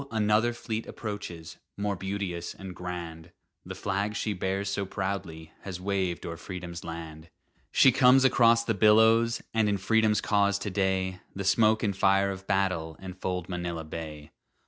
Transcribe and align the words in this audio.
another 0.09 0.51
fleet 0.51 0.87
approaches, 0.87 1.57
More 1.77 1.95
beauteous 1.95 2.55
and 2.55 2.75
grand; 2.75 3.29
The 3.63 3.75
flag 3.75 4.15
she 4.15 4.33
bears 4.33 4.67
so 4.67 4.83
proudly 4.83 5.51
Has 5.61 5.79
waved 5.79 6.25
o'er 6.25 6.37
Freedom's 6.37 6.83
land! 6.83 7.29
She 7.71 7.91
comes 7.91 8.25
across 8.25 8.63
the 8.63 8.73
billows, 8.73 9.43
And 9.53 9.69
in 9.69 9.77
Freedom's 9.77 10.19
cause 10.19 10.57
to 10.57 10.71
day 10.71 11.19
The 11.35 11.43
smoke 11.43 11.83
and 11.83 11.95
fire 11.95 12.31
of 12.31 12.47
battle 12.47 12.97
Enfold 12.99 13.47
Manila 13.47 13.83
Bay. 13.83 14.31